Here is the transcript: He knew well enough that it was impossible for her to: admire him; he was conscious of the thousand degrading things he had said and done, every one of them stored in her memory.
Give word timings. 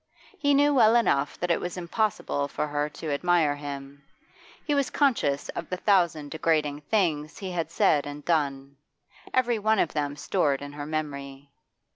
He 0.39 0.55
knew 0.55 0.73
well 0.73 0.95
enough 0.95 1.37
that 1.39 1.51
it 1.51 1.61
was 1.61 1.77
impossible 1.77 2.47
for 2.47 2.65
her 2.65 2.89
to: 2.89 3.13
admire 3.13 3.55
him; 3.55 4.01
he 4.65 4.73
was 4.73 4.89
conscious 4.89 5.47
of 5.49 5.69
the 5.69 5.77
thousand 5.77 6.31
degrading 6.31 6.81
things 6.89 7.37
he 7.37 7.51
had 7.51 7.69
said 7.69 8.07
and 8.07 8.25
done, 8.25 8.77
every 9.31 9.59
one 9.59 9.77
of 9.77 9.93
them 9.93 10.15
stored 10.15 10.63
in 10.63 10.73
her 10.73 10.87
memory. 10.87 11.51